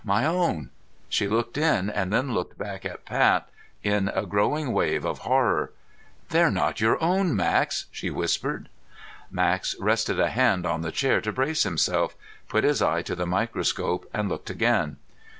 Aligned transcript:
"My 0.03 0.25
own" 0.25 0.71
She 1.09 1.27
looked 1.27 1.59
in, 1.59 1.87
and 1.91 2.11
then 2.11 2.33
looked 2.33 2.57
back 2.57 2.85
at 2.87 3.05
Pat 3.05 3.47
in 3.83 4.07
a 4.07 4.25
growing 4.25 4.71
wave 4.73 5.05
of 5.05 5.19
horror. 5.19 5.73
"They're 6.29 6.49
not 6.49 6.81
your 6.81 6.99
own, 7.03 7.35
Max!" 7.35 7.85
she 7.91 8.09
whispered. 8.09 8.67
Max 9.29 9.75
rested 9.79 10.19
a 10.19 10.29
hand 10.31 10.65
on 10.65 10.81
the 10.81 10.91
table 10.91 11.21
to 11.21 11.31
brace 11.31 11.61
himself, 11.61 12.15
put 12.49 12.63
his 12.63 12.81
eye 12.81 13.03
to 13.03 13.13
the 13.15 13.27
microscope, 13.27 14.09
and 14.11 14.27
looked 14.27 14.49
again. 14.49 14.97